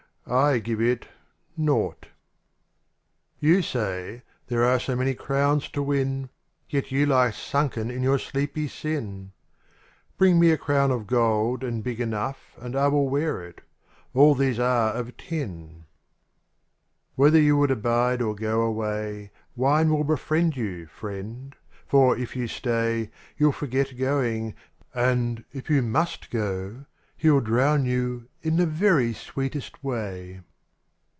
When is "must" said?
25.81-26.29